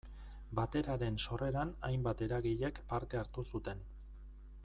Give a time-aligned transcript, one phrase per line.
[0.59, 3.87] Bateraren sorreran hainbat eragilek parte hartu zuten.